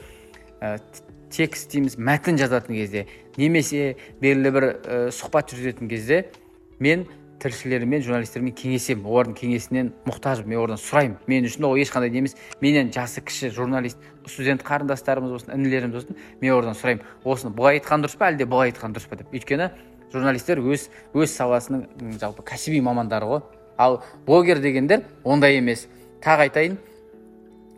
[0.60, 0.78] ә,
[1.34, 3.06] текст дейміз мәтін жазатын кезде
[3.38, 6.20] немесе белгілі бір ә, сұхбат жүргізетін кезде
[6.84, 7.08] мен
[7.44, 11.18] тілшілермен журналистермен кеңесемін олардың кеңесінен мұқтажбын мен олардан сұраймын.
[11.28, 16.22] Мен үшін ол ешқандай не емес менен жасы кіші журналист студент қарындастарымыз болсын інілеріміз болсын
[16.42, 17.04] мен олардан сұраймын.
[17.24, 19.34] Осыны былай айтқан дұрыс па әлде былай айтқан дұрыс па деп.
[19.36, 19.70] Өйткені
[20.14, 23.44] журналистер өз өз саласының жалпы кәсіби мамандары ғой.
[23.78, 25.88] Ал блогер дегендер ондай емес.
[26.24, 26.78] Тағы айтайын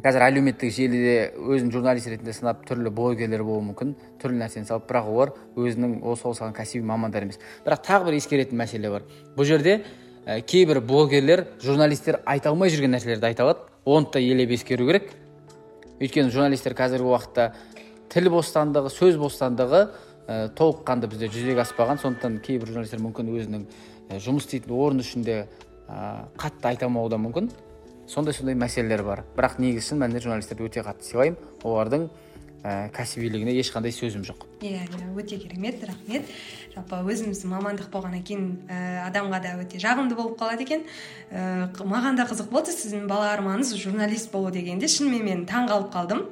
[0.06, 5.08] қазір әлеуметтік желіде өзін журналист ретінде сынап түрлі блогерлер болуы мүмкін түрлі нәрсені салып бірақ
[5.10, 7.40] олар өзінің осы саланың кәсіби мамандары емес.
[7.66, 9.08] Бірақ тағы бір ескеретін мәселе бар.
[9.34, 9.80] Бұл жерде
[10.28, 13.66] ә, кейбір блогерлер журналистер айта алмай жүрген нәрселерді айта алады.
[13.86, 15.10] Оны да елеп ескеру керек.
[15.98, 17.50] Өйткені журналистер қазіргі уақытта
[18.14, 19.88] тіл бостандығы сөз бостандығы
[20.30, 21.98] ә, толыққанды бізде жүзеге аспаған.
[22.06, 23.70] Сондықтан кейбір журналистер мүмкін өзінің
[24.22, 25.46] жұмыс істейтін орны ішінде
[25.90, 27.50] ә, қатты айта алмауы да мүмкін.
[28.08, 29.24] Сондай сондай мәселелер бар.
[29.38, 31.38] Бірақ негізі шын мәнінде журналистерді өте қатты сыйлаймын.
[31.66, 32.08] Олардың
[32.66, 34.46] ә, кәсібилігіне ешқандай сөзім жоқ.
[34.66, 36.30] Иә иә өте керемет рахмет.
[36.76, 40.86] Жалпы өзіміздің мамандық болғаннан кейін ә, адамға да өте жағымды болып қалады екен.
[41.32, 42.74] Ә, маған да қызық болды.
[42.76, 46.26] Сіздің бала арманыңыз журналист болу дегенде шынымен мен таң қалып қалдым.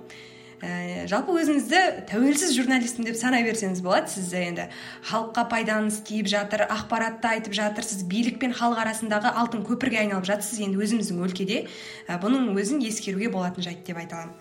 [0.63, 4.69] Ә, жалпы өзіңізді тәуелсіз журналистпін деп санай берсеңіз болады сіз енді.
[5.09, 10.61] Халыққа пайдаңыз тиіп жатыр ақпаратты айтып жатырсыз билік пен халық арасындағы алтын көпірге айналып жатырсыз.
[10.63, 11.65] Енді өзіміздің өлкеде
[12.07, 14.37] ә, бұның өзін ескеруге болатын жайт деп айта аламын.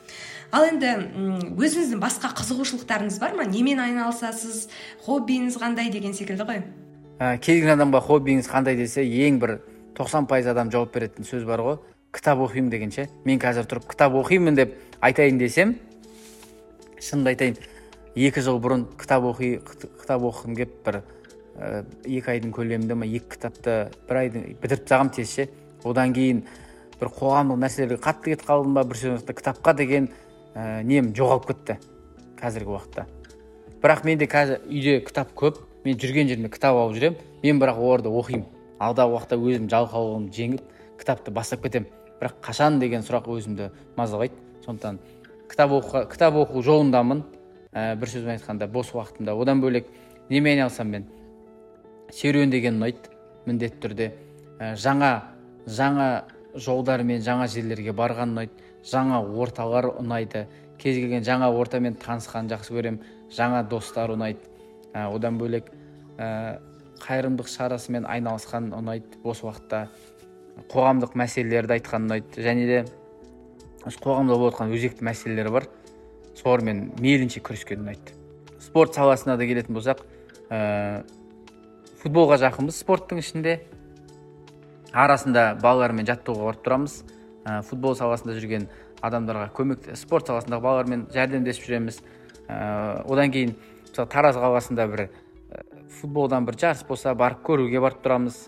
[0.52, 0.94] Ал енді
[1.56, 3.46] өзіңіздің басқа қызығушылықтарыңыз бар ма?
[3.48, 4.66] Немен айналысасыз?
[5.06, 6.60] Хоббиіңіз қандай деген секілді ғой?
[7.18, 9.54] Ә, келген адамға хоббиіңіз қандай десе ең бір
[9.96, 11.78] тоқсан пайыз адам жауап беретін сөз бар ғой.
[12.12, 15.78] Кітап оқимын деген ше мен қазір тұрып кітап оқимын деп айтайын десем
[17.02, 17.56] шынымды айтайын
[18.14, 19.56] екі жыл бұрын кітап оқи
[20.00, 20.98] кітап оқығым келіп бір
[21.56, 23.76] ә, екі айдың көлемінде ма екі кітапты
[24.08, 25.48] бір айдың бітіріп тастағанмын тез ше.
[25.82, 26.44] Одан кейін
[27.00, 30.08] бір қоғамдық мәселелерге қатты кетіп қалдым ба бір сөзбен кітапқа деген
[30.54, 31.78] ә, нем жоғалып кетті
[32.38, 33.06] қазіргі уақытта.
[33.82, 37.18] Бірақ менде қазір үйде кітап көп мен жүрген жерімде кітап алып жүремін.
[37.42, 38.46] Мен бірақ оларды оқимын.
[38.78, 40.62] Алдағы уақытта өзім жалқаулығымды жеңіп
[41.00, 41.88] кітапты бастап кетемін.
[42.20, 44.38] Бірақ қашан деген сұрақ өзімді мазалайды.
[44.62, 45.00] Сондықтан
[45.52, 47.22] кітап оқуға кітап оқу жолындамын.
[47.72, 49.34] Ә, бір сөзбен айтқанда бос уақытымда.
[49.36, 49.88] Одан бөлек
[50.30, 51.06] немен айналысамын мен?
[52.12, 53.12] Серуен деген ұнайды
[53.46, 54.08] міндетті түрде.
[54.58, 55.12] Ә, жаңа
[55.66, 56.24] жаңа
[56.56, 60.46] жолдармен жаңа жерлерге барған ұнайды жаңа орталар ұнайды.
[60.78, 64.48] Кез келген жаңа ортамен танысқанды жақсы көремін жаңа достар ұнайды.
[64.92, 65.68] Ә, одан бөлек
[66.18, 66.60] ә,
[67.04, 69.86] қайырымдылық шарасымен айналысқан ұнайды бос уақытта.
[70.72, 72.82] Қоғамдық мәселелерді айтқан ұнайды және де
[73.86, 75.68] қоғамда болып жатқан өзекті мәселелер бар.
[76.38, 78.22] Солармен мейлінше күрескен ұнайды
[78.62, 80.02] спорт саласына да келетін болсақ
[80.48, 81.02] ә,
[82.02, 83.58] футболға жақынбыз спорттың ішінде.
[84.92, 86.94] Арасында балалармен жаттығуға барып тұрамыз.
[87.44, 88.68] Ә, футбол саласында жүрген
[89.02, 92.00] адамдарға көмек спорт саласындағы балалармен жәрдемдесіп жүреміз.
[92.46, 93.56] Ә, одан кейін
[93.88, 95.06] мысалы тараз қаласында бір
[96.00, 98.46] футболдан бір жарыс болса барып көруге барып тұрамыз.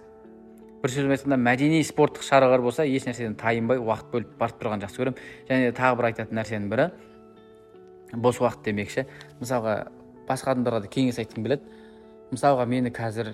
[0.85, 5.01] Бір сөзбен айтқанда мәдени спорттық шаралар болса еш нәрседен тайынбай уақыт бөліп барып тұрғанды жақсы
[5.01, 5.23] көремін.
[5.49, 6.91] Және тағы бір айтатын нәрсенің бірі
[8.21, 9.07] бос уақыт демекші.
[9.41, 9.79] Мысалға
[10.29, 11.65] басқа адамдарға да кеңес айтқым келеді.
[12.35, 13.33] Мысалға мені қазір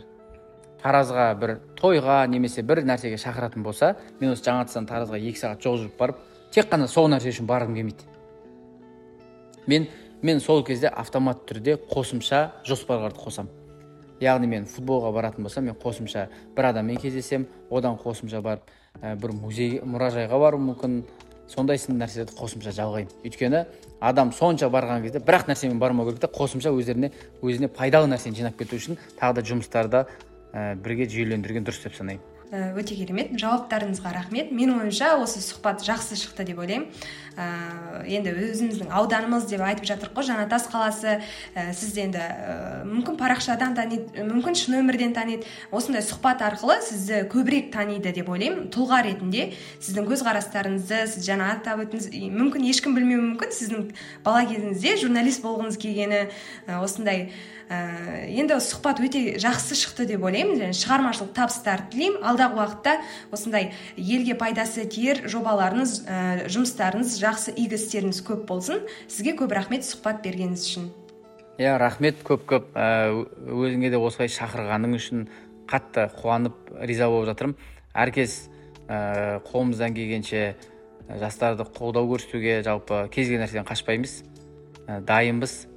[0.80, 5.80] таразға бір тойға немесе бір нәрсеге шақыратын болса мен осы жаңатастан таразға екі сағат жол
[5.82, 6.22] жүріп барып
[6.54, 8.06] тек қана сол нәрсе үшін барғым келмейді.
[9.66, 9.88] Мен
[10.22, 13.59] мен сол кезде автомат түрде қосымша жоспарларды қосамын.
[14.20, 17.48] Яғни мен футболға баратын болсам мен қосымша бір адаммен кездесемін.
[17.70, 18.70] Одан қосымша барып
[19.02, 21.02] ә, бір музей мұражайға баруым мүмкін.
[21.50, 23.64] Сондай сынды нәрселерді қосымша жалғаймын өйткені
[24.00, 27.10] адам сонша барған кезде бір ақ нәрсемен бармау керек та қосымша өздеріне
[27.42, 30.04] өзіне пайдалы нәрсені жинап кету үшін тағы да жұмыстарды
[30.54, 32.22] ә, бірге жүйелендірген дұрыс деп санаймын.
[32.50, 33.32] Өте керемет.
[33.38, 34.50] Жауаптарыңызға рахмет.
[34.50, 36.88] Менің ойымша осы сұхбат жақсы шықты деп ойлаймын.
[37.38, 40.26] Ә, енді өзіміздің ауданымыз деп айтып жатырмық қой.
[40.26, 41.20] Жаңатас қаласы.
[41.54, 42.56] Ә, сіз енді ә,
[42.88, 48.66] мүмкін парақшадан таниды мүмкін шын өмірден таниды осындай сұхбат арқылы сізді көбірек таниды деп ойлаймын.
[48.74, 53.54] Тұлға ретінде сіздің көзқарастарыңызды сіз жаңа атап өттіңіз мүмкін ешкім білмеуі мүмкін.
[53.54, 53.88] Сіздің
[54.26, 57.30] бала кезіңізде журналист болғыңыз келгені ә, осындай
[57.70, 60.58] ә, енді сұхбат өте жақсы шықты деп ойлаймын.
[60.58, 62.96] Және шығармашылық табыстар тілеймін алдағы уақытта
[63.30, 66.18] осындай елге пайдасы тиер жобаларыңыз ә,
[66.50, 68.82] жұмыстарыңыз жақсы игі істеріңіз көп болсын.
[69.06, 70.90] Сізге көп рахмет сұхбат бергеніңіз үшін.
[71.60, 72.24] Иә рахмет.
[72.26, 73.14] Көп көп ә,
[73.46, 75.28] өзіңе де осылай шақырғаның үшін
[75.70, 77.56] қатты қуанып риза болып жатырмын.
[77.94, 78.48] Әркез
[78.88, 80.56] ә, қолымыздан келгенше
[81.20, 84.22] жастарды қолдау көрсетуге жалпы кез келген нәрседен қашпаймыз.
[84.86, 85.69] Ә, дайынбыз.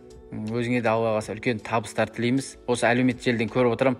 [0.54, 4.00] Өзіңе де алла қаласа үлкен табыстар тілейміз осы әлеуметтік желіден көріп отырамын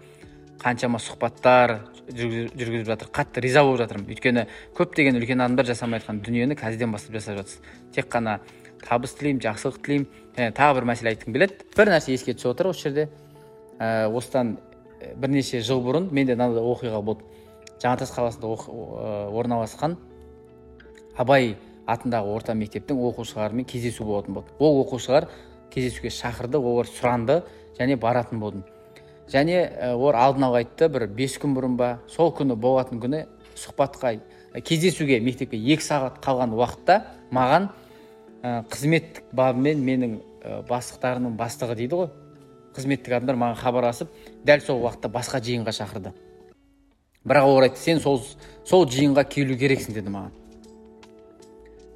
[0.64, 1.78] қаншама сұхбаттар
[2.14, 3.10] жүргізіп жатыр.
[3.14, 4.10] Қатты риза болып жатырмын.
[4.12, 4.46] Өйткені
[4.78, 7.60] көптеген үлкен адамдар жасамай жатқан дүниені қазірден бастап жасап жатсыз.
[7.96, 8.38] Тек қана
[8.84, 10.08] табыс тілеймін жақсылық тілеймін.
[10.38, 11.60] Және тағы бір мәселе айтқым келеді.
[11.76, 13.10] Бір нәрсе еске түсіп отыр осы жерде.
[13.80, 14.58] Ә, осыдан
[15.20, 17.28] бірнеше жыл бұрын менде мынандай оқиға болды.
[17.84, 18.52] Жаңатас қаласында
[19.36, 19.98] орналасқан
[21.18, 21.56] абай
[21.88, 24.54] атындағы орта мектептің оқушыларымен кездесу болатын болды.
[24.60, 25.28] Ол оқушылар
[25.74, 27.42] кездесуге шақырды олар сұранды
[27.80, 28.64] және баратын болдым.
[29.32, 33.26] Және ә, олар алдын ала айтты бір бес күн бұрын ба сол күні болатын күні
[33.56, 34.18] сұхбатқа
[34.62, 37.00] кездесуге мектепке екі сағат қалған уақытта
[37.32, 37.70] маған
[38.44, 40.20] ә, қызметтік бабымен менің
[40.68, 42.12] бастықтарының бастығы дейді ғой
[42.76, 44.14] қызметтік адамдар маған хабарласып
[44.46, 46.14] дәл сол уақытта басқа жиынға шақырды.
[47.24, 48.20] Бірақ олар айтты сен сол
[48.66, 50.34] сол жиынға келу керексің деді маған.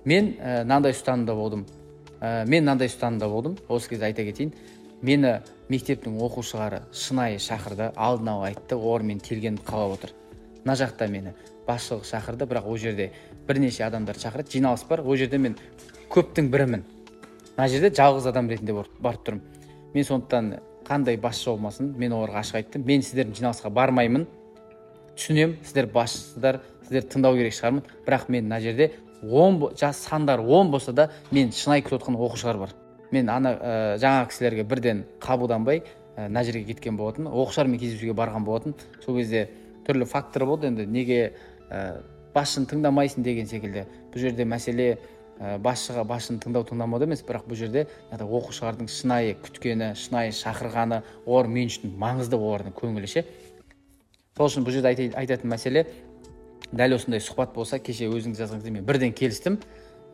[0.05, 1.65] Мен мынандай ұстанымда болдым.
[2.21, 3.58] Ә, мен мынандай ұстанымда болдым.
[3.67, 4.53] Осы кезде айта кетейін.
[5.01, 7.91] Мені мектептің оқушылары шынайы шақырды.
[7.95, 10.13] Алдын ала айтты олар мен келгенімді қалап отыр.
[10.63, 11.34] Мына жақта мені
[11.67, 13.12] басшылық шақырды бірақ ол жерде
[13.47, 15.58] бірнеше адамдар шақырады жиналыс бар ол жерде мен
[16.10, 16.84] көптің бірімін.
[17.58, 19.43] Мына жерде жалғыз адам ретінде барып тұрмын.
[19.93, 20.51] Мен сондықтан
[20.88, 22.86] қандай басшы болмасын мен оларға ашық айттым.
[22.88, 24.27] Мен сіздердің жиналысқа бармаймын.
[25.17, 27.84] Түсінемін сіздер басшысыздар сіздерді тыңдау керек шығармын.
[28.06, 32.58] Бірақ мен мына жерде он жас сандар он болса да мен шынайы күтіп отқан оқушылар
[32.58, 32.75] бар.
[33.12, 35.84] Мен ана ә, жаңағы кісілерге бірден қабылданбай
[36.17, 38.75] ә, жерге кеткен болатын оқушылармен кездесуге барған болатын.
[39.06, 39.49] Сол кезде
[39.88, 41.34] түрлі фактор болды енді неге
[41.69, 42.01] ә,
[42.34, 43.86] басшыны тыңдамайсың деген секілді.
[44.13, 44.97] Бұл жерде мәселе
[45.39, 51.47] ә, басшыға басшыны тыңдау тыңдамауда емес бірақ бұл жерде оқушылардың шынайы күткені шынайы шақырғаны олар
[51.47, 53.25] мен үшін маңызды олардың көңілі ше.
[54.38, 55.88] Сол үшін бұл жерде айтатын мәселе
[56.71, 59.60] дәл осындай сұхбат болса кеше өзіңіз мен бірден келістім.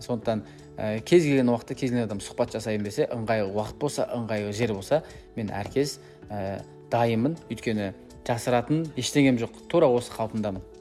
[0.03, 0.43] Сондықтан
[0.77, 4.73] ә, кез келген уақытта кез келген адам сұхбат жасайын десе ыңғайлы уақыт болса ыңғайлы жер
[4.73, 5.03] болса
[5.37, 6.61] мен әркез ә,
[6.91, 7.37] дайынмын.
[7.49, 7.93] Өйткені
[8.27, 9.63] жасыратын ештеңем жоқ.
[9.71, 10.72] Тура осы қалпымдамын.